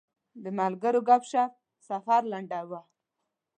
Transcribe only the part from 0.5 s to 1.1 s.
ملګرو